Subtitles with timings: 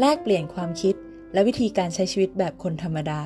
[0.00, 0.94] แลกเปลี่ยนความคิด
[1.32, 3.22] และวิธีการใช้ชีวิตแบบคนธรรมดา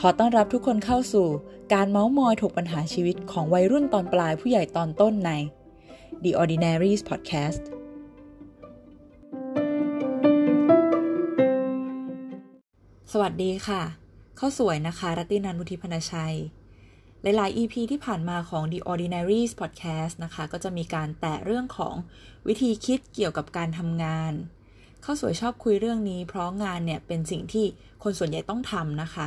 [0.00, 1.26] ขอต้อนรับทุกคนเข้าสู่
[1.74, 5.30] การเมาส์มอยถกปัญหาชีวิตของวัยรุ่นตอนปลายผู้ใหญ่ตอนต้นใน
[6.22, 7.62] The Ordinaries Podcast
[13.12, 13.82] สวัสดีค่ะ
[14.36, 16.36] เข้าสวยนะคะ รัตตินันบุธิพนชัย
[17.22, 21.94] หลาย ๆ EP ที่ผ่านมาของ The Ordinaries Podcast นะคะ ก็จะมีการแตะเรื่องของ
[22.46, 24.32] วิธีคิดเกี่ยวกับการทำงาน
[25.02, 27.66] ข้าวสวยชอบคุยเรื่องนี้ เพราะงานเนี่ยเป็นสิ่งที่
[28.02, 29.26] คนส่วนใหญ่ต้องทำนะคะ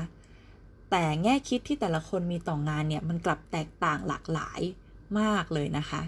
[0.91, 4.61] แต่แง่คิดที่แต่ละคนมีต่องานเนี่ยมันกลับแตกต่างหลากหลาย
[5.19, 6.01] มากเลยนะคะ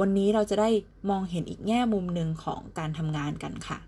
[0.00, 0.70] วันนี้เราจะได้
[1.10, 3.78] มองเห็นอีกแง่มุมหนึ่งของการทำงานกันค่ะ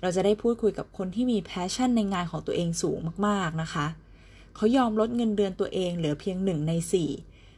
[0.00, 7.10] เราจะได้พูดคุยกับคนที่มี passion ในงานของตัวเองสูงมาก ๆ นะคะ เขายอมลดเงินเดือนตัวเองเหลือเพียงหนึ่งในสี่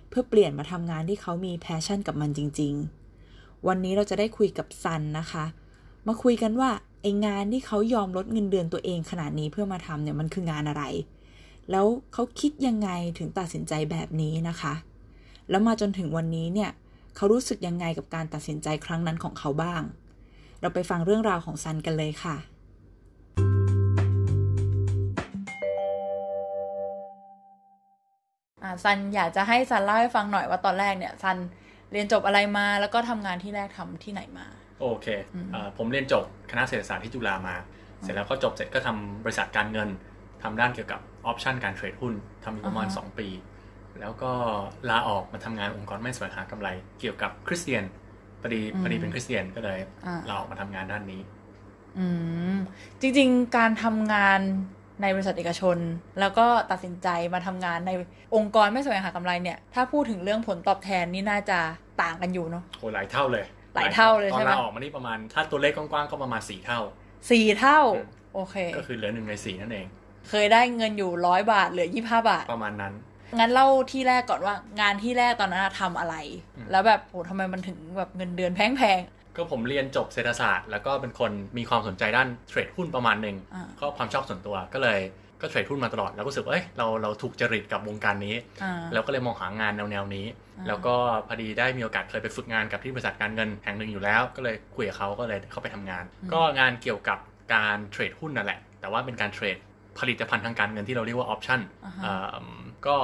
[0.08, 2.74] เพื่อเปลี่ยนมาทำงานที่เขามี passion กับมันจริง
[3.20, 5.44] ๆ วันนี้เราจะได้คุยกับซันนะคะ
[6.06, 6.70] มาคุยกันว่า
[7.02, 10.82] ไอ้งานที่เขายอมลดเงินเดือนตัวเองขนาดนี้เพื่อมาทำเนี่ยมันคืองานอะไร
[11.70, 14.74] แล้วเขาคิดยังไงถึงตัดสินใจแบบนี้นะคะ
[15.50, 16.70] แล้วมาจนถึงวันนี้เนี่ย
[17.16, 19.82] เขารู้สึกยังไงกับการตัดสินใจครั้งนั้นของเขาบ้าง
[20.60, 22.36] เราไปฟังเรื่องราวของซันกันเลยค่ะ
[28.84, 31.36] ซันอยากจะให้ซันเล่าให้ฟังหน่อยว่าตอนแรกเนี่ยซัน
[31.92, 34.46] เรียนจบอะไรมาแล้วก็ทำงานที่แรกทำที่ไหนมา
[34.80, 35.06] โอเค
[35.52, 37.56] เอ่อผมเรียนจบคณะเศรษฐศาสตร์ที่จุฬามา
[38.02, 39.88] เสร็จแล้วก็จบเสร็จก็ทำบริษัทการเงิน
[40.42, 42.14] ทำด้านเกี่ยวกับ option การ trade หุ้น
[42.44, 43.28] ทำอยู่ประมาณอ่าฮะ2ปี
[44.00, 44.32] แล้วก็
[44.90, 46.68] ลาออกมาทำงานองค์กรไม่แสวงหากำไร
[47.00, 47.84] เกี่ยวกับคริสเตียน
[48.40, 51.20] พอดีพอดีเป็นคริสเตียนก็เลยอ่าลาออกมาทำงานด้านนี้
[51.98, 52.06] อื
[52.54, 52.56] ม
[53.00, 54.40] จริง ๆ การทำงาน
[55.02, 55.76] ในบริษัทเอกชน
[56.20, 57.90] แล้วก็ตัดสินใจมาทำงานใน
[58.36, 61.58] องค์กรไม่แสวงหากำไรเนี่ย ถ้าพูดถึงเรื่องผลตอบแทนนี่น่าจะ
[62.02, 66.80] ต่างกันอยู่เนาะโหหลายเท่าเลย หลายเท่าเลยตอใช่นไหมลาออกมานี่ประมาณถ้าตัวเลขกว้างๆก็ประมาณ4เท่า
[67.30, 69.86] สี่เท่าอืมโอเค ก็คือเหลือหนึ่งในสี่นั่นเอง
[70.28, 72.94] เคยได้เงินอยู่ร้อยบาทเหลือยี่ห้าบาท ประมาณนั้น
[73.38, 76.14] งั้นเล่าที่แรกก่อนว่างานที่แรกตอนนั้นอะทำอะไร
[76.56, 79.00] อืมแล้วแบบโหทำไมมันถึงแบบเงินเดือนแพง
[79.36, 85.00] ก็ผมเรียนจบเศรษฐศาสตร์ แล้วก็เป็นคนมีความสนใจด้านเทรดหุ้นประมาณหนึ่งอ่าก็ความชอบส่วนตัวก็เลย
[85.40, 90.26] ก็เทรดหุ้นมาตลอด แล้วก็รู้สึกว่าเอ้ยเราเราถูกจริตกับวงการนี้ๆอ่าแล้วก็เลยมองหางานแนวแนวๆนี้
[90.58, 90.94] อ่าแล้วก็
[91.28, 97.18] พอดีได้มีโอกาสเคยไปฝึกงานกับที่บริษัทการเงินแห่งหนึ่งอยู่แล้ว ก็เลยคุยกับเขาก็เลยเข้าไปทำงาน ก็งานเกี่ยวกับ
[97.54, 99.56] การเทรดหุ้นนั่นแหละ แต่ว่าเป็นการเทรด
[99.98, 102.04] ผลิตภัณฑ์ทางการเงินที่เราเรียกว่าออปชั่นอ่าฮะ
[102.86, 102.96] ก็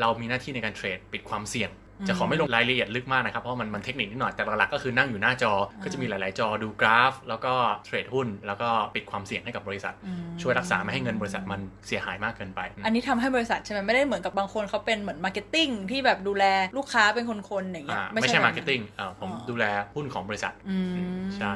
[0.00, 7.52] เรามีหน้าที่ในการเทรดปิดความเสี่ยงอืม จะขอไม่ลงรายละเอียดลึกมากนะครับ เพราะมันมันเทคนิคนิดหน่อย แต่หลักๆก็คือนั่งอยู่หน้าจอ ก็จะมีหลายๆ จอดูกราฟ แล้วก็
[7.84, 16.44] trade หุ้น แล้วก็ปิดความเสี่ยงให้กับบริษัทอืมช่วยรักษาไม่ให้เงินบริษัทมันเสียหายมากเกินไป อันนี้ทำให้บริษัทใช่ไหมไม่ได้เหมือนกับบางคนเขาเป็นเหมือน marketing ที่แบบดูแล
[16.78, 17.32] ลูกค้าเป็นค
[17.62, 18.80] นๆอย่างเงี้ยอ่าไม่ใช่แบบมาร์เก็ตติ้ง
[19.20, 19.64] ผมอ๋อดูแล
[19.94, 20.94] หุ้นของบริษัทอืม
[21.36, 21.52] ใช่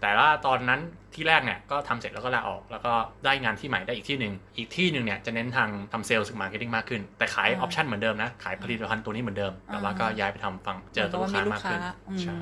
[0.00, 0.80] แต่ว่าตอนนั้น
[1.14, 2.92] ที่แรกเนี่ยก็ทำเสร็จแล้วก็ลาออก แล้วก็
[3.24, 12.36] ได้งานที่ใหม่ได้อีกที่หนึ่งอีกที่หนึ่งเนี่ยจะเน้นทางทำเซลล์กับ marketing มากขึ้น แต่ขาย option เหมือนเดิมนะ ขายผลิตภัณฑ์ตัวนี้เหมือนเดิม แต่ว่าก็ย้ายไปทำฝั่งเจอตัวลูกค้ามากขึ้นอืใช่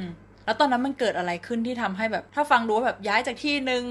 [0.00, 0.04] ม
[0.44, 3.82] แล้วตอนนั้นมันเกิดอะไรขึ้นที่ทำให้แบบ ถ้าฟังดูว่าแบบย้ายจากที่หนึ่ง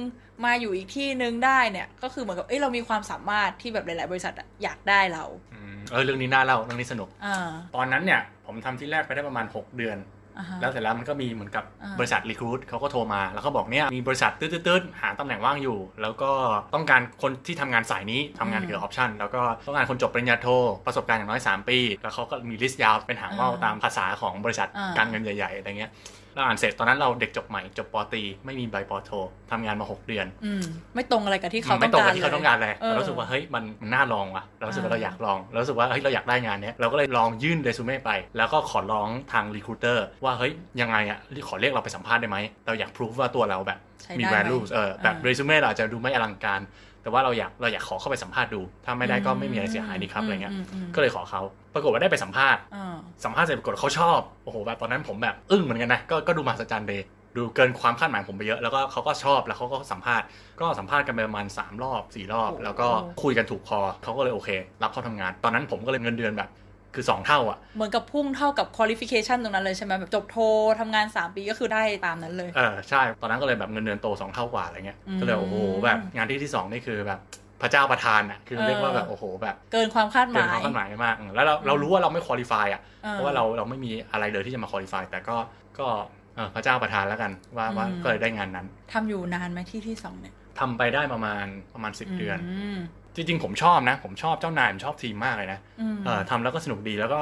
[0.46, 10.15] มาอยู่อีกที่หนึ่งได้เนี่ยก็คือเหมือนกับเอ้ยเรามีความสามารถที่แบบหลาย ๆ บริษัทอะอยากได้เราอืมเออเรื่องนี้น่าเล่าเรื่องนี้สนุกอ่าตอนนั้นเนี่ยผมทำที่แรกไปได้ประมาณ 6 เดือนอ่าฮะ
[10.62, 16.32] แล้วเสร็จแล้วมันก็มีเหมือนกับอ่าบริษัทรีครูดเขาก็โทรมา แล้วเขาบอกเนี่ยมีบริษัทตืดๆๆหาตำแหน่งว่างอยู่ แล้วก็
[16.74, 20.48] ต้องการคนที่ทำงานสายนี้ทำงานเกี่ยวกับออปชันแล้วก็ต้องการคนจบปริญญาโท
[20.86, 25.92] ประสบการณ์อย่างน้อย 3 ปี แล้วเขาก็มี list ยาวเป็นหางว่าวตามภาษาของบริษัทการเงินใหญ่ๆอะไรเงี้ย
[26.36, 29.12] เราอ่านเสร็จตอนนั้นเราเด็กจบใหม่จบปอตรีไม่มีใบปอโท
[29.52, 30.64] ทำงานมา 6 เดือนอืม
[30.96, 40.52] ไม่ตรงอะไรกับที่เขาไม่ต้องตรงการกับที่เขาต้องการเลยเออเรารู้สึกว่าเฮ้ยมันมันน่าลองว่ะเรารู้สึกว่าอ่าเราอยากลองเรารู้สึกว่าเฮ้ยเราอยากได้งานเนี้ยเราก็เลยลองยื่นเรซูเม่ไป แล้วก็ขอร้องทาง recruiter ว่าเฮ้ย
[40.82, 46.62] ยังไงอะขอเรียกเราไปสัมภาษณ์ได้ไหมเราอยากพิสูจน์ว่าตัวเราแบบใช้มีได้ไหม value เออแบบอ่าเรซูเม่เราอาจจะดูไม่อลังการ
[47.06, 50.56] แต่ว่าเราอยากเราอยากขอเข้าไปสัมภาษณ์ดู ถ้าไม่ได้ก็ไม่มีอะไรเสียหายนี่ครับอะไรเงี้ยม
[50.86, 51.42] มก็เลยขอเขา
[51.74, 52.96] ปรากฏว่าได้ไปสัมภาษณ์อ่า
[53.26, 57.02] สัมภาษณ์เสร็จปรากฏเขาชอบโอ้โหแบบตอนนั้นผมแบบอึ้งเหมือนกันนะก็ก็ดูมหัศจรรย์เลย
[57.36, 60.26] ดูเกินความคาดหมายของผมไปเยอะ แล้วก็เขาก็ชอบแล้วเขาก็สัมภาษณ์
[60.62, 62.88] ก็สัมภาษณ์กันไปประมาณ 3 รอบ 4 รอบ แล้วก็
[63.24, 64.50] คุยกันถูกคอเขาก็เลยโอเค
[64.82, 66.50] รับเข้าทำงาน ตอนนั้นผมก็เลยเงินเดือนแบบ
[66.96, 70.38] คือ 2 เท่าอะ เหมือนกับพุ่งเท่ากับ qualification ตรงนั้นเลยใช่ไหมแบบจบโท
[70.80, 75.56] ทำงาน 3 ปีก็คือได้ตามนั้นเลย เออใช่ ตอนนั้นก็เลยแบบเงินเดือนโต 2 เท่ากว่าอะไรเงี้ยอืมก็เลยโอ้โห
[75.86, 77.20] แบบงานที่ที่สองนี่คือแบบ
[77.62, 85.38] พระเจ้าประทานอะคือเรียกว่าแบบโอ้โหแบบเกินความคาดหเกินมายความคาดหมายมากอืมแล้วเราเรารู้ว่าเราไม่คุริฟายอะอ่เพราะว่าเราเราไม่มีอะไรเลยที่จะมาคุริฟายแต่ก็
[85.80, 85.88] ก็
[86.36, 92.38] เออพระเจ้าประทานแล้วกันว่าว่าอืมก็เลยได้งานนั้นทำอยู่นานไหมที่ที่สองเนี่ยทำไปได้ประมาณประมาณ10เดือน
[92.76, 92.78] ม
[93.16, 97.22] จริงๆ ผมชอบนะ ผมชอบเจ้านายผมชอบทีมมากเลยนะอืมเออทำแล้วก็สนุกดีแล้วก็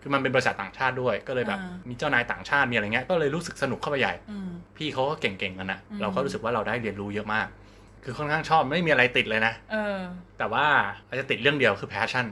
[0.00, 7.46] คือมันเป็นบริษัทต่างชาติด้วย ก็เลยแบบอ่ามีมีเจ้านายต่างชาติมีอะไรเงี้ยก็เลยรู้สึกสนุกเข้าไปใหญ่อืมพี่เขาก็เก่งๆกันนะอืมเราก็รู้สึกว่าเราได้เรียนรู้เยอะมาก
[8.04, 9.98] คือค่อนข้างชอบไม่มีอะไรติดเลยนะเออ
[10.38, 10.66] แต่ว่า
[11.08, 12.26] อาจจะติดเรื่องเดียวคือ passion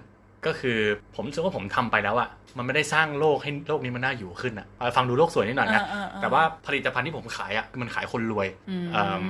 [0.47, 0.79] ก็คือ
[1.15, 2.29] ผมรู้สึกว่าผมทำไปแล้วอะ
[2.59, 9.25] มันไม่ได้สร้างโลกให้โลกนี้มันน่าอยู่ขึ้นอะเอาฟังดูโลกสวยนิดหน่อยนะอ่าๆๆแต่ว่าผลิตภัณฑ์ที่ผมขายอะคือมันขายคนรวยอืมเอิ่ม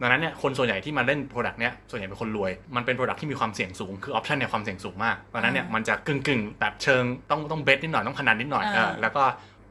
[0.00, 9.22] ดังนั้นเนี่ยคนส่วนใหญ่ที่มาเล่นโปรดักต์เนี้ยส่วนใหญ่เป็นคนรวย มันเป็น product ที่มีความเสี่ยงสูงคือ option เนี่ยความเสี่ยงสูงมากดังนั้นเนี่ยอ่ามันมันจะกึ่งกึ่งๆแบบเชิงต้องต้อง bet นิดหน่อยต้องพนันนิดหน่อยอ่าเออแล้วก็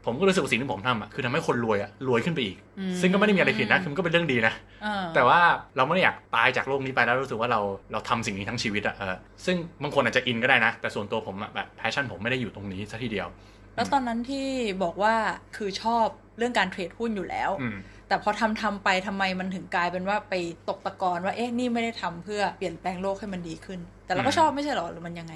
[0.06, 4.54] ผมก็รู้สึกว่าสิ่งที่ผมทำอะคือทำให้คนรวยอะรวยขึ้นไปอีกอืมซึ่งก็ไม่ได้มีอะไรผิดนะคือมันก็เป็นเรื่องดีนะ
[4.84, 5.40] เออแต่ว่า
[5.78, 7.62] เราไม่ได้อยากตายจากโลกนี้ไปแล้วรู้สึกว่าเรา
[7.92, 9.16] เราทำสิ่งนี้ทั้งชีวิตอะเออ
[9.46, 13.28] ซึ่งบางคนอาจจะอินก็ได้นะ แต่ส่วนตัวผมอะแบบ passion ผมไม่ได้อยู่ตรงนี้ซะทีเดียว
[13.76, 14.48] แล้วตอนนั้นที่
[14.84, 15.16] บอกว่า
[15.58, 17.78] คือชอบเรื่องการ trade หุ้นอยู่แล้วอืม
[18.08, 20.34] แต่พอทำทำไปทำไมมันถึงกลายเป็นว่าไป
[20.70, 25.34] ตกตะกอนว่าเอ๊ะนี่ไม่ได้ทำเพื่อเปลี่ยนแปลงโลกให้มันดีขึ้น แต่เราก็อืมชอบไม่ใช่หรอหรือมันยังไง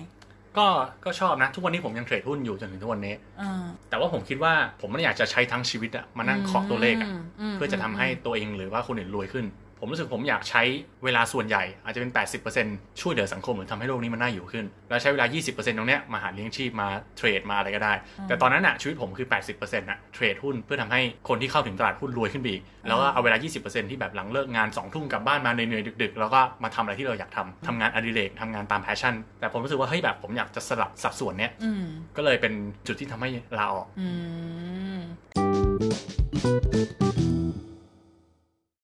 [0.60, 0.68] ก็
[1.06, 7.10] ก็ชอบนะ ทุกวันนี้ผมยังเทรดหุ้นอยู่จนถึงทุกวันนี้อ่าแต่ว่าผมคิดว่าผมไม่ได้อยากจะใช้ทั้งชีวิตอะมานั่งเคาะตัวเลขอะ
[7.52, 9.46] มเพื่อจะทำให้ตัวเองหรือว่าคนอื่นรวยขึ้น
[9.80, 10.62] ผมรู้สึกผมอยากใช้
[11.04, 12.12] เวลาส่วนใหญ่อาจจะเป็น
[12.56, 16.88] 80%ช่วยเหลือสังคมหรือทำให้โลกนี้มันน่าอยู่ขึ้น แล้วใช้เวลา 20%ตรงเนี้ยมาหาเลี้ยงชีพมา
[17.18, 17.94] เทรดมาอะไรก็ได้
[18.28, 19.28] แต่ตอนนั้นอะชีวิตผมคือ
[19.60, 31.86] 80%อะ trade หุ้นเพื่อทำให้คนที่เข้าถึงตลาดหุ้นรวยขึ้นไปอีก แล้วก็เอาเวลา 20%ที่แบบหลังเลิกงาน2ทุ่มกลับบ้านมาเหนื่อยๆดึก ๆ แล้วก็มาทำอะไรที่เราอยากทำทำงานอดิเรกทำงานตาม passion แต่ผมรู้สึกว่าเฮ้ยแบบผมอยากจะสลับสัดส่วนเนี้ยอืม
[32.18, 32.54] ก็เลยเป็น
[32.88, 34.08] จุดที่ทำให้ลาออกอื
[34.98, 35.00] ม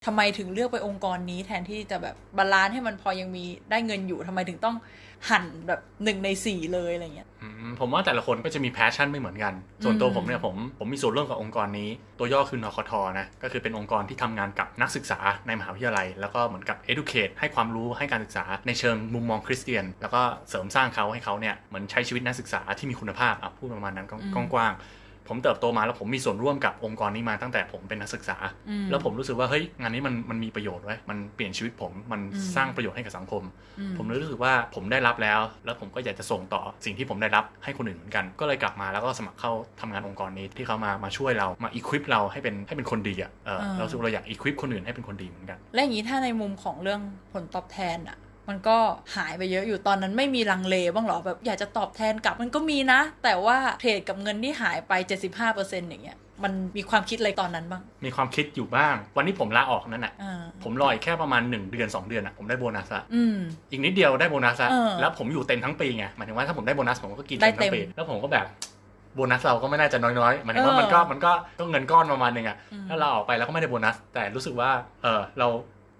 [0.06, 4.76] ทำไมถึงเลือกไปองค์กรนี้แทนที่จะแบบ balance ให้มันพอยังมีได้เงินอยู่ทำไมถึงต้อง
[5.30, 7.30] หั่นแบบหนึ่งในสี่เลยอะไรเงี้ย
[7.80, 9.54] ผมว่าแต่ละคนก็จะมี passion ไม่เหมือนกัน
[9.84, 24.84] ส่วนตัวผมเนี่ยผมผมมีส่วนร่วมกับองค์กรนี้ ตัวย่อคือนคทนะก็คือเป็นองค์กรที่ทำงานกับนักศึกษาในมหาวิทยาลัย แล้วก็เหมือนกับ educate ให้ความรู้ให้การศึกษาในเชิงมุมมองคริสเตียน แล้วก็เสริมสร้างเขาให้เขาเนี่ยเหมือนใช้ชีวิตนักศึกษาที่มีคุณภาพอะพูดประมาณนั้นอืมกว้างๆ
[25.28, 28.38] ผมเติบโตมาแล้วผมมีส่วนร่วมกับองค์กรนี้มาตั้งแต่ผมเป็นนักศึกษา
[28.70, 33.44] อืมแล้วผมรู้สึกว่าเฮ้ยงานนี้มันมันมีประโยชน์เว้ยมันเปลี่ยนชีวิตผมมันอืมสร้างประโยชน์ให้กับสังคม
[33.80, 39.52] อืมผมเลยรู้สึกว่าผมได้รับแล้ว แล้วผมก็อยากจะส่งต่อสิ่งที่ผมได้รับให้คนอื่นเหมือนกัน ก็เลยกลับมาแล้วก็สมัครเข้า
[39.82, 47.02] ทำงานองค์กรนี้ที่เขามามาช่วยเรามาอีควิปเราให้เป็นให้เป็นคนดีอะเอออ่าเรารู้สึกเราอยากอีควิปคนอื่นให้เป็นคนดีเหมือนกันและอย่างนี้ถ้าในมุมของเรื่อง
[47.34, 48.18] ผลตอบแทนอะ
[48.50, 48.78] มันก็
[49.16, 54.94] หายไปเยอะอยู่ตอนนั้นไม่มีลังเลบ้างเหรอแบบอยากจะตอบแทนกลับมันก็มีนะ แต่ว่าเทรดกับเงินที่หายไป
[55.42, 63.38] 75%อย่างเงี้ยมันมีความคิดอะไรตอนนั้นบ้าง มีความคิดอยู่บ้าง วันที่ผมลาออกนั่นน่ะอ่าผมรออีกแค่ประมาณ 1 เดือน 2 เดือนอะ ผมได้โบนัสละอืม
[63.72, 68.46] อีกนิดเดียวได้โบนัสละเออแล้วผมอยู่เต็มทั้งปีไง หมายถึงว่าถ้าผมได้โบนัสผมก็กินได้เต็มทั้งปีเต็มแล้วผมก็แบบ
[69.16, 74.70] โบนัสเราก็ไม่น่าจะน้อยๆหมายถึงว่าเออมันก็มันก็ก็เงินก้อนประมาณหนึงอะอืมถ้าเราออกไปแล้วก็ไม่ได้โบนัส แต่รู้สึกว่า
[75.04, 75.48] เออเรา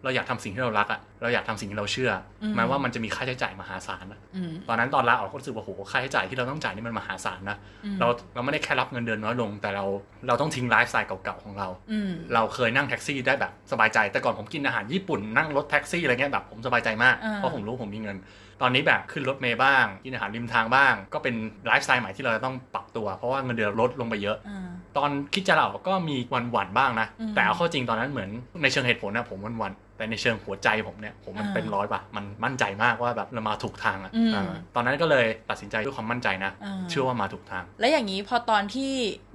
[0.04, 9.86] เราอยากทำสิ่งที่เรารักอะเราอยากทำสิ่งที่เราเชื่ออะแม้ว่ามันจะมีค่าใช้จ่ายมหาศาลอะอืมตอนนั้นตอนลาออกก็รู้สึกว่าโหค่าใช้จ่ายที่เราต้องจ่ายนี่มันมหาศาลนะอืมเราเราไม่ได้แค่รับเงินเดือนน้อยลง แต่เรา
[10.28, 18.18] เราต้องทิ้งไลฟ์สไตล์เก่าๆของเราอืมเราเคยนั่งแท็กซี่ได้แบบสบายใจแต่ก่อนผมกินอาหารญี่ปุ่นนั่งรถแท็กซี่อะไรเงี้ยแบบผมสบายใจมากอ่าเพราะผมรู้ผมมีเงิน
[18.62, 21.36] ตอนนี้แบบขึ้นรถเมย์บ้างกินอาหารริมทางบ้าง ก็เป็น
[21.68, 24.68] ไลฟ์สไตล์ใหม่ที่เราจะต้องปรับตัวเพราะว่าเงินเดือนลดลงไปเยอะอ่า
[24.98, 28.30] ตอนคิดจะลาออกก็มีวันหวั่นๆบ้างนะอืมแต่เอาเข้าจริงตอนนั้นเหมือน
[28.64, 38.94] ในเชิงเหตุผลนะผมวันวันๆแต่ในเชิงหัวใจผมเนี่ยผมมันอ่าเต็มร้อยป่ะมันมั่นใจมากว่าแบบเรามาถูกทางอะอืมอ่าตอนนั้นก็เลยตัดสินใจด้วยความมั่นใจนะอ่าเชื่อว่ามาถูกทาง แล้วอย่างนี้พอตอนที่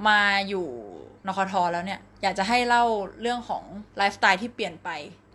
[0.09, 0.67] มาอยู่
[1.27, 2.85] นคทแล้วเนี่ย อยากจะให้เล่า
[3.21, 3.65] เรื่องของ
[3.97, 4.89] ไลฟ์สไตล์ที่เปลี่ยนไป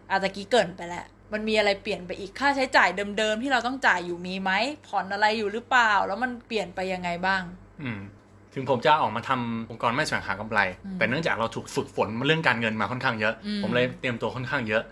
[0.09, 4.51] อาจจะกี้เกรินไปแล้วมันมีอะไรเปลี่ยนไปอีกค่าใช้จ่ายเดิมๆที่เราต้องจ่ายอยู่มีไหม
[4.87, 7.41] ผ่อนอะไรอยู่หรือเปล่า แล้วมันเปลี่ยนไปยังไงบ้าง
[7.81, 7.99] อืม
[8.53, 14.83] ถึงผมจะออกมาทำองค์กรไม่แสวงหากำไรอืมแต่เนื่องจากเราถูกฝึกฝนเรื่องการเงินมาค่อนข้างเยอะอืมผมเลยเตรียมตัวค่อนข้างเยอะ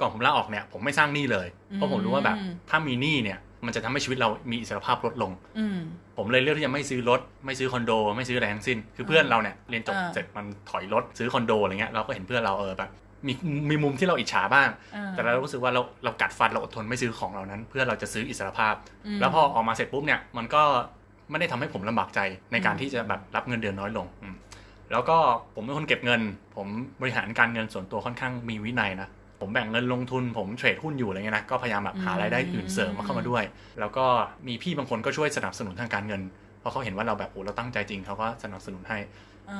[0.00, 5.78] ก่อนผมลาออกเนี่ยผมไม่สร้างหนี้เลย เพราะผมรู้ว่าแบบอืมถ้ามีหนี้เนี่ยมันจะทำให้ชีวิตเรามีอิสรภาพลดลงอืม
[6.16, 12.90] ผมเลยเลือกที่จะไม่ซื้อรถ ไม่ซื้อคอนโด ไม่ซื้ออะไรทั้งสิ้น คือเพื่อนเราเนี่ยเรียนจบอ่าเสร็จมันถอยรถซื้อคอนโดอะไรเงี้ยเราก็เห็นเพื่อนเราเออแบบ
[13.26, 13.32] มี
[13.70, 18.74] มีมุมที่เราอิจฉาบ้างอ่าแต่เรารู้สึกว่าเราเรากัดฟันเราอดทนไม่ซื้อของเหล่านั้น เพื่อเราจะซื้ออิสรภาพ
[19.06, 20.62] อืมแล้วพอออกมาเสร็จปุ๊บเนี่ยมันก็
[21.30, 22.20] ไม่ได้ทำให้ผมลำบากใจ
[22.52, 24.34] ในการอืมที่จะแบบรับเงินเดือนน้อยลงอืม
[24.92, 25.16] แล้วก็
[25.54, 26.20] ผมเป็นคนเก็บเงิน
[26.56, 26.66] ผม
[27.00, 29.08] บริหารการเงินส่วนตัวค่อนข้างมีวินัยนะ
[29.40, 33.44] ผมแบ่งเงินลงทุนผมเทรดหุ้นอยู่อะไรเงี้ยนะก็พยายามแบบหารายได้อื่นเสริมมาเข้ามาด้วย
[33.80, 34.06] แล้วก็
[34.48, 36.22] มีพี่บางคนก็ช่วยสนับสนุนทางการเงิน
[36.60, 38.98] เพราะเขาเห็นว่าเราแบบโอ้เราตั้งใจจริงเขาก็สนับสนุนให้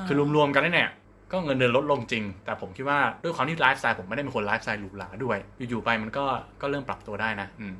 [0.02, 0.90] าคือรวมๆกันแล้วเนี่ย
[1.32, 6.24] ก็เงินเดือนลดลงจริง แต่ผมคิดว่าด้วยความที่ไลฟ์สไตล์ผมไม่ได้เป็นคนไลฟ์สไตล์หรูหราด้วย อยู่ๆไปมันก็
[6.60, 7.74] ก็เริ่มปรับตัวได้นะอืม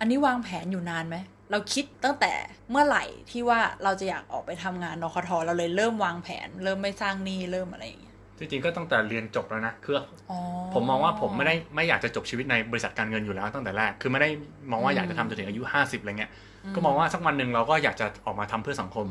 [0.00, 1.16] อันนี้วางแผนอยู่นานไหม
[1.50, 2.32] เราคิดตั้งแต่
[2.70, 9.94] เมื่อไหร่ที่ว่าเราจะอยากออกไปทำงานนคทเราเลยเริ่มวางแผน เริ่มไม่สร้างหนี้เริ่มอะไรอย่างเงี้ย จริงๆก็ตั้งแต่เรียนจบแล้วนะคือ
[10.30, 10.38] อ๋อ
[10.74, 14.28] ผมมองว่าผมไม่ได้ไม่อยากจะจบชีวิตในบริษัทการเงินอยู่แล้วตั้งแต่แรก คือไม่ได้
[14.70, 16.30] มองว่าอืมอยากจะทำจนถึงอายุ50อะไรเงี้ย
[16.74, 19.06] ก็มองว่าสักวันหนึ่งเราก็อยากจะออกมาทำเพื่อสังคม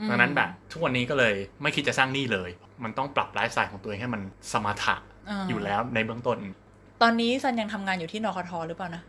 [0.00, 2.50] อืมดังนั้นแบบทุกวันนี้ก็เลยไม่คิดจะสร้างหนี้เลย
[2.84, 4.22] มันต้องปรับไลฟ์สไตล์ของตัวเองให้มัน
[4.52, 6.38] สมถะาอยู่แล้วในเบื้องต้น
[7.02, 9.02] ตอนนี้ซันยังทำงานอยู่ที่นคทหรือเปล่านะ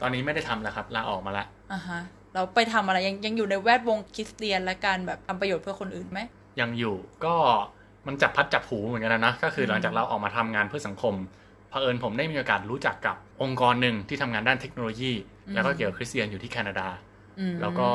[0.00, 2.00] ตอนนี้ไม่ได้ทำแล้วครับลาออกมาละอ่าฮะ
[2.34, 6.20] เราไปทำอะไรยังยังอยู่ในแวดวงคริสเตียนและการแบบทำประโยชน์เพื่อคนอื่นไหม
[6.60, 7.36] ยังอยู่ก็
[8.08, 11.14] มันจับพัดจับผูเหมือนกันนะนะก็คือมหลังจากเราออกมาทำงานเพื่อสังคม
[11.70, 15.12] เผอิญผมได้มีโอกาสรู้จักกับองค์กรหนึ่งที่ทำงานด้านเทคโนโลยี
[15.54, 16.88] แล้วก็เกี่ยวกับคริสเตียนอยู่ที่แคนาดา
[17.38, 17.88] อืมแล้วก็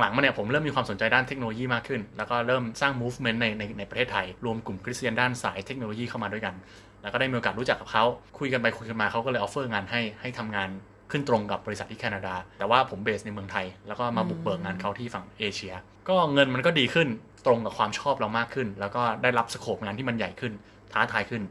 [0.00, 6.54] หลังๆมาเนี่ยผมเริ่มมีความสนใจด้านเทคโนโลยีมากขึ้น แล้วก็เริ่มสร้าง movement ในในในประเทศไทย รวมกลุ่มคริสเตียนด้านสายเทคโนโลยีเข้ามาด้วยกัน
[7.02, 8.04] แล้วก็ได้มีโอกาสรู้จักกับเขา
[8.38, 10.68] คุยกันไปคุยกันมาเขาก็เลย offer งานให้ให้ทำงาน
[11.10, 15.74] ขึ้นตรงกับบริษัทที่แคนาดา แต่ว่าผม base ในเมืองไทย แล้วก็มาบุกเบิกงานเขาที่ฝั่งเอเชีย
[16.08, 17.08] ก็เงินมันก็ดีขึ้น
[17.46, 20.52] ตรงกับความชอบเรามากขึ้น แล้วก็ได้รับ scope งานที่มันใหญ่ขึ้น
[20.92, 21.42] ท้าทายขึ้น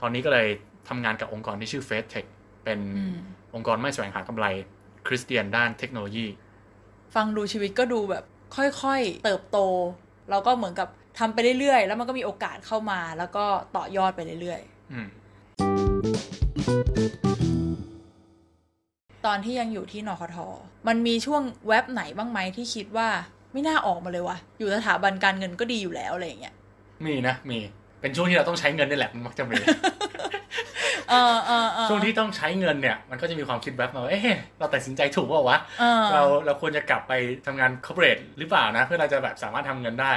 [0.00, 0.48] ตอนนี้ก็เลย
[0.88, 2.26] ทำงานกับองค์กรที่ชื่อ Faith Tech
[2.64, 3.16] เป็นอืม
[3.54, 4.46] องค์กรไม่แสวงหากำไร
[5.06, 6.26] คริสเตียนด้านเทคโนโลยี
[7.14, 8.24] ฟังดูชีวิตก็ดูแบบ
[8.56, 9.58] ค่อยๆ เติบโต
[10.30, 10.88] แล้วก็เหมือนกับ
[11.18, 13.44] ทำไปเรื่อยๆ แล้วมันก็มีโอกาสเข้ามา แล้วก็
[13.76, 14.60] ต่อยอดไปเรื่อย
[14.92, 17.33] อืมๆ
[19.26, 20.36] ตอนที่ยังอยู่ที่นคท
[20.88, 23.08] มันมีช่วงแว็บไหนบ้างไหมที่คิดว่า
[23.52, 26.54] ไม่น่าออกมาเลยวะอยู่สถาบันการเงินก็ดีอยู่แล้วอะไรอย่างเงี้ย
[27.06, 27.58] มีนะมี
[28.00, 29.54] เป็นช่วงที่เราต้องใช้เงินนี่แหละมันมักจะมี
[31.10, 37.12] เออเออเออช่วงที่ต้องใช้เงินเนี่ย มันก็จะมีความคิดแวบมาว่าเอ๊ะเราตัดสินใจถูกเปล่าวะเออเราเราควรจะกลับไป
[37.46, 40.12] ทำงานคอร์เปอเรทหรือเปล่านะ เพื่อเราจะแบบสามารถทำเงินได้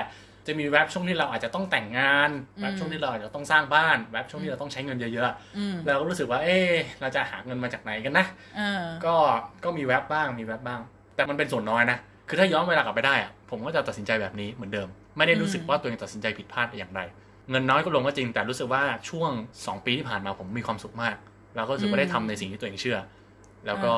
[0.48, 2.30] จะมีแวบช่วงที่เราอาจจะต้องแต่งงาน
[2.62, 8.25] แวบช่วงที่เราอาจจะต้องสร้างบ้านแวบช่วงที่เราต้องใช้เงินเยอะอืมๆเราก็รู้สึกว่า เอ๊ะเราจะหาเงินมาจากไหนกันนะ
[8.58, 9.16] เออก็
[9.63, 10.80] ก็มีแวบบ้างมีแวบบ้าง
[11.16, 14.88] แต่มันเป็นส่วนน้อยนะคือถ้าย้อนเวลากลับไปได้อะผมก็จะตัดสินใจแบบนี้เหมือนเดิม
[15.18, 17.01] ไม่ได้รู้สึกว่าตัวเองตัดสินใจผิดพลาดอย่างไร
[17.50, 21.16] เงินน้อยก็ลงก็จริง แต่รู้สึกว่าช่วง 2 ปีที่ผ่านมาผมมีความสุขมาก
[21.56, 22.98] แล้วก็รู้สึกว่าได้ทำในสิ่งที่ตัวเองเชื่อ
[23.68, 23.94] แล้วก็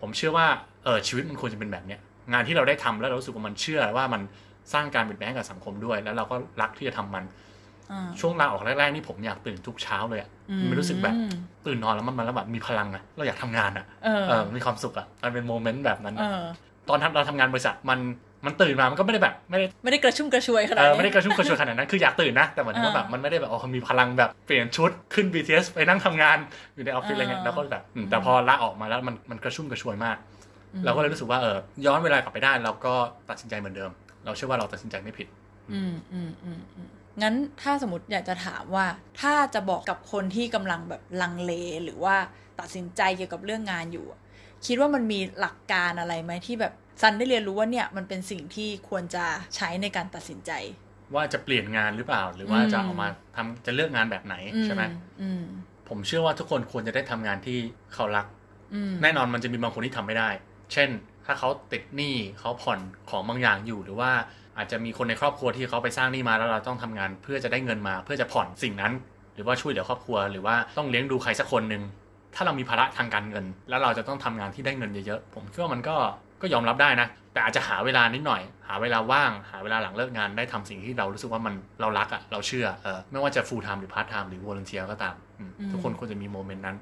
[0.00, 0.46] ผมเชื่อว่า
[0.84, 2.00] เออชีวิตมันควรจะเป็นแบบเนี้ย
[2.32, 4.22] งานที่เราได้ทำแล้วเรารู้สึกว่ามันเชื่อว่ามัน
[4.72, 7.24] สร้างการเปลี่ยนแปลงให้กับสังคมด้วย แล้วเราก็รักที่จะทำมัน
[7.92, 10.30] อ่าช่วงลาออกแรกๆนี่ผมอยากตื่นทุกเช้าเลยอะ
[10.70, 11.32] มันรู้สึกแบบอืม
[11.66, 16.44] ตื่นนอนแล้วมันมันแล้วแบบมีพลังอะเราอยากทำงานอะเออเออมีความสุขอะมันเป็นโมเมนต์แบบนั้นเออะอ
[16.88, 17.98] ตอนทำเราทำงานบริษัทมัน
[18.46, 26.38] มันตื่นมา มันก็ไม่ได้แบบไม่ได้ไม่ได้กระชุ่มกระชวยขนาเอดอนี้ไม่ได้กระชุ่มกระชวยขนาดนั้น คืออยากตื่นนะ แต่เหมือนว่าอ่าแบบมันไม่ได้แบบอ๋อมีพลังแบบเปลี่ยนชุดขึ้น BTS ไปนั่งทำงาน
[26.74, 30.16] อยู่ในออฟฟิศอะไรเงี้ยอ่าแล้วก็แบบอืมแต่พอลาออกมาแล้วมันมันกระชุ่มกระชวยมาก
[30.74, 32.94] อืมเราก็เลยรู้สึกว่าเออย้อนเวลากลับไปได้เราก็
[33.28, 33.90] ตัดสินใจเหมือนเดิม
[34.24, 35.28] เราเชื่อว่าเราตัดสินใจไม่ผิด
[35.72, 36.88] อืมอืมอืมอืม
[37.22, 38.86] งั้นถ้าสมมติอยากจะถามว่า
[39.20, 41.52] ถ้าจะบอกกับคนที่กำลังแบบลังเล
[41.84, 42.16] หรือว่า
[42.60, 44.20] ตัดสินใจเกี่ยวกับเรื่องงานอยู่อะ
[44.66, 49.24] คิดว่ามันมีหลักการอะไรไหมที่แบบซันได้เรียนรู้ว่าเนี่ยมันเป็นสิ่งที่ควรจะ
[49.56, 50.52] ใช้ในการตัดสินใจ
[51.14, 54.82] ว่าจะเปลี่ยนงานหรือเปล่า หรือว่าอืมจะออกมาทำจะเลือกงานแบบไหนใช่ไหม
[55.22, 55.44] อืม
[55.88, 57.58] ผมเชื่อว่าทุกคนควรจะได้ทำงานที่
[57.94, 58.26] เขารัก
[58.74, 60.30] อืมแน่นอนมันจะมีบางคนที่ทำไม่ได้
[60.72, 60.88] เช่น
[61.26, 64.10] ถ้าเขาติดหนี้เขาผ่อนของบางอย่างอยู่หรือว่า
[64.56, 68.92] อาจจะมีคนในครอบครัวที่เขาไปสร้างหนี้มาแล้วเราต้องทำงาน เพื่อจะได้เงินมาเพื่อจะผ่อนสิ่งนั้น
[69.34, 71.82] หรือว่าช่วยเหลือครอบครัว หรือว่าต้องเลี้ยงดูใครสักคนหนึ่ง
[72.34, 75.96] ถ้าเรามีภาระทางการเงิน แล้วเราจะต้องทำงานที่ได้เงินเยอะๆผมคิดว่ามันก็
[76.42, 86.76] ก็ยอมรับได้นะ แต่อาจจะหาเวลานิดหน่อย หาเวลาว่าง หาเวลาหลังเลิกงานได้ทำสิ่งที่เรารู้สึกว่ามันเรารักอะเราเชื่อเออไม่ว่าจะ full time หรือ part time หรือ volunteer ก็ตามอืมทุกคนควรจะมีโมเมนต์นั้น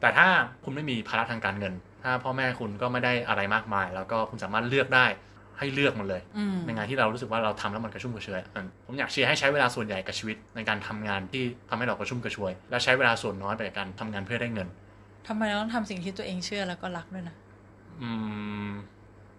[0.00, 0.26] แต่ถ้า
[0.64, 5.06] คุณไม่มีภาระทางการเงิน ถ้าพ่อแม่คุณก็ไม่ได้อะไรมากมาย แล้วก็คุณสามารถเลือกได้
[5.58, 14.68] ให้เลือกมันเลยอืมในงานที่เรารู้สึกว่าเราทำแล้วมันกระชุ่มกระชวยอืมผมอยากเชียร์ให้ใช้เวลาส่วนใหญ่กับชีวิตในการทำงานที่ทำให้เรากระชุ่มกระชวย และใช้เวลาส่วนน้อยไปกับการทำงานเพื่อได้เงิน
[15.28, 17.34] ทำไมเราต้องทำสิ่งที่ตัวเองเชื่อแล้วก็รักด้วยนะ
[18.02, 18.10] อื
[18.68, 18.70] ม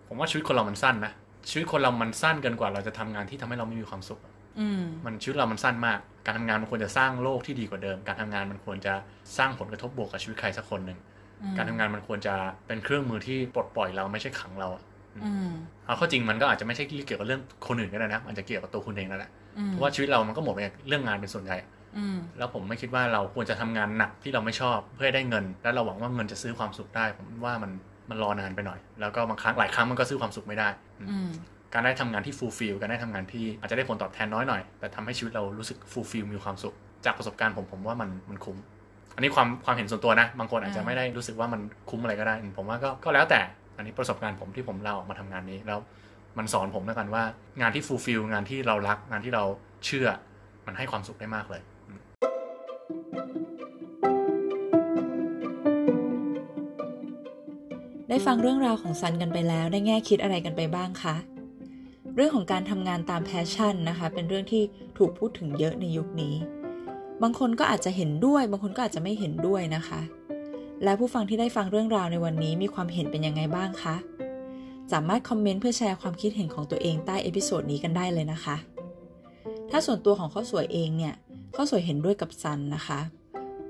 [0.08, 1.12] ผมว่าชีวิตคนเรามันสั้นนะ
[1.50, 4.47] ชีวิตคนเรามันสั้นเกินกว่าเราจะทำงานที่ทำให้เราไม่มีความสุขอื
[4.80, 8.94] มมันชีวิตเรามันสั้นมาก การทำงานมันควรจะสร้างโลกที่ดีกว่าเดิม การทำงานมันควรจะ
[9.38, 11.00] สร้างผลกระทบบวกกับชีวิตใครสักคนหนึ่ง
[11.42, 12.36] อืมการทำงานมันควรจะ
[12.68, 14.84] เป็นเครื่องมือที่ปลดปล่อยเราไม่ใช่ขังเราอะ
[15.26, 15.52] อืม
[15.86, 21.58] เอาเข้าจริงมันก็อาจจะไม่ใช่เกี่ยวกับเรื่องคนอื่นก็ได้นะมันจะเกี่ยวกับตัวคุณเองนั่นแหละอืมเพราะว่าชีวิตเรามันก็หมดไปกับเรื่องงานเป็นส่วนใหญ่
[21.98, 27.72] อืมแล้วผมไม่คิดว่าเราควรจะทำงานหนักที่เราไม่ชอบเพื่อให้ได้เงิน แล้วเราหวังว่าเงินจะซื้อความสุขได้ ผมว่ามัน
[28.10, 31.30] มันรอนานไปหน่อย แล้วก็บางครั้งหลายครั้งมันก็ซื้อความสุขไม่ได้อืมอืม
[31.74, 36.74] การได้ทำงานที่ fulfill การได้ทำงานที่อาจจะได้ผลตอบแทนน้อยหน่อย แต่ทำให้ชีวิตเรารู้สึก fulfill มีความสุข
[37.06, 38.58] จากประสบการณ์ผมผมว่ามันมันคุ้ม
[39.16, 43.40] อันนี้ความความเห็นส่วนตัวนะ บางคนอาจจะอ่าไม่ได้รู้สึกว่ามันคุ้มอะไรก็ได้ ผมว่าก็ก็แล้วแต่
[43.78, 45.80] อันนี้ประสบการณ์ผมที่ผมลาออกมาทำงานนี้แล้ว
[46.38, 47.24] มันสอนผมแล้วกันว่า
[47.62, 49.44] งานที่ fulfill งานที่เรารัก งานที่เรา
[49.86, 50.08] เชื่อ
[50.66, 52.00] มันให้ความสุขได้มากเลยอืม
[58.10, 61.16] ได้ฟังเรื่องราวของซันกันไปแล้วได้แง่คิดอะไรกันไปบ้างคะ
[62.20, 64.64] เรื่องของการทำงานตาม passion นะคะ เป็นเรื่องที่
[64.98, 66.34] ถูกพูดถึงเยอะในยุคนี้
[67.22, 70.02] บางคนก็อาจจะเห็นด้วย บางคนก็อาจจะไม่เห็นด้วยนะคะ
[70.84, 73.96] และผู้ฟังที่ได้ฟังเรื่องราวในวันนี้มีความเห็นเป็นยังไงบ้างคะ
[74.92, 78.56] สามารถคอมเมนต์เพื่อแชร์ความคิดเห็นของตัวเองใต้ episode นี้กันได้เลยนะคะ
[79.70, 81.14] ถ้าส่วนตัวของข้าวสวยเองเนี่ย
[81.56, 83.00] ข้าวสวยเห็นด้วยกับซันนะคะ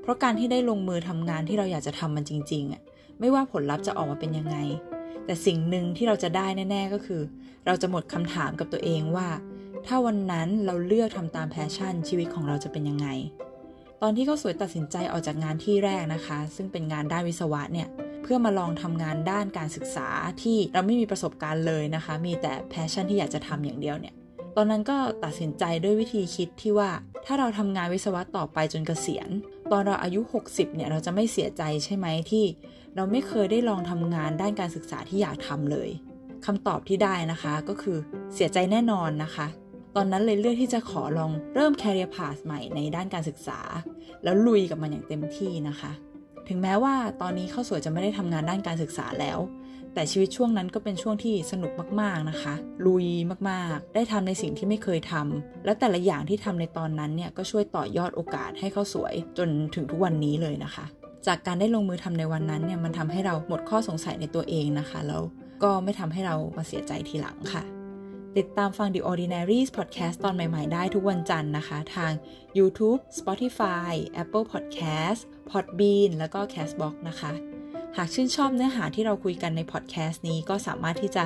[0.01, 2.81] เพราะการที่ได้ลงมือทำงานที่เราอยากจะทำมันจริงๆอะ
[3.19, 4.57] ไม่ว่าผลลัพธ์จะออกมาเป็นยังไง
[5.27, 7.22] แต่สิ่งหนึ่งที่เราจะได้แน่ ๆ ก็คือ
[7.65, 9.27] เราจะหมดคำถามกับตัวเองว่า
[9.88, 13.07] ถ้าวันนั้นเราเลือกทำตาม passion ชีวิตของเราจะเป็นยังไง
[14.01, 17.88] ตอนที่เขาสวยตัดสินใจออกจากงานที่แรกนะคะ ซึ่งเป็นงานด้านวิศวะเนี่ย
[18.24, 20.10] เพื่อมาลองทำงานด้านการศึกษา
[20.41, 24.13] ที่เราไม่มีประสบการณ์เลยนะคะ มีแต่แพชชั่นที่อยากจะทำอย่างเดียวเนี่ย
[24.55, 26.89] ตอนนั้นก็ตัดสินใจด้วยวิธีคิดที่ว่า
[27.25, 29.29] ถ้าเราทำงานวิศวะต่อไปจนเกษียณ
[29.72, 32.46] ตอนเราอายุ 60เนี่ยเราจะไม่เสียใจใช่ไหมที่
[32.99, 35.89] เราไม่เคยได้ลองทำงานด้านการศึกษาที่อยากทำเลย
[36.45, 37.97] คำตอบที่ได้นะคะก็คือ
[38.33, 39.47] เสียใจแน่นอนนะคะ
[39.95, 43.59] ตอนนั้นเลยเลือกที่จะขอลองเริ่ม career path ใหม่ในด้านการศึกษา
[44.23, 45.91] แล้วลุยกับมันอย่างเต็มที่นะคะ
[46.47, 49.39] ถึงแม้ว่าตอนนี้ข้าวสวยจะไม่ได้ทำงานด้านการศึกษาแล้ว
[49.93, 52.53] แต่ชีวิตช่วงนั้นก็เป็นช่วงที่สนุกมากๆนะคะ
[52.85, 53.07] ลุย
[53.49, 60.85] มากๆ ได้ทำในสิ่งที่ไม่เคยทำและแต่ละอย่างที่ทำในตอนนั้นเนี่ยก็ช่วยต่อยอดโอกาสให้ข้าวสวยจนถึงทุกวันนี้เลยนะคะ
[61.27, 65.21] จากการได้ลงมือทำในวันนั้นเนี่ยมันทำให้เราหมดข้อสงสัยในตัวเองนะคะแล้ว
[65.63, 67.63] ก็ไม่ทำให้เรามาเสียใจทีหลังค่ะ
[68.38, 72.12] ติดตามฟัง The Ordinaries Podcast ตอนใหม่ ๆ ได้ทุกวันจันทร์นะคะ ทาง
[72.57, 73.93] YouTube Spotify
[74.24, 77.31] Apple Podcast Podbean แล้วก็ Castbox นะคะ
[77.97, 81.24] หากชื่นชอบเนื้อหาที่เราคุยกันในพอดแคสต์นี้ก็สามารถที่จะ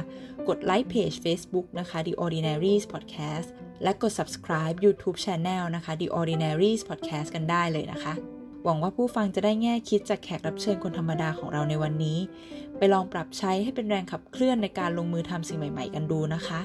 [0.47, 3.47] กดไลค์เพจ Facebook นะคะ The Ordinaries Podcast
[3.83, 8.13] และกด subscribe YouTube Channel นะคะ The Ordinaries Podcast กันได้เลยนะคะ
[8.63, 12.19] หวังว่าผู้ฟังจะได้แง่คิดจากแขกรับเชิญคนธรรมดาของเราในวันนี้
[12.77, 16.61] ไปลองปรับใช้ให้เป็นแรงขับเคลื่อนในการลงมือทำสิ่งใหม่ ๆ กันดูนะคะ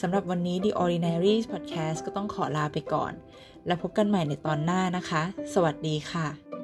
[0.00, 3.12] สำหรับวันนี้ The Ordinaries Podcast ก็ต้องขอลาไปก่อน
[3.66, 5.22] และพบกันใหม่ในตอนหน้านะคะ
[5.54, 6.59] สวัสดีค่ะ